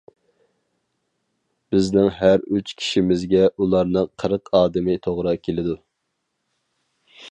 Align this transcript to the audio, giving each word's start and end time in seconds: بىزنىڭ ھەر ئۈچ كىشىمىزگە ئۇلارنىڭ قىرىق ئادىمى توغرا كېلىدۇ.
بىزنىڭ 1.75 2.09
ھەر 2.21 2.47
ئۈچ 2.57 2.75
كىشىمىزگە 2.81 3.45
ئۇلارنىڭ 3.53 4.11
قىرىق 4.23 4.53
ئادىمى 4.61 5.01
توغرا 5.09 5.39
كېلىدۇ. 5.47 5.81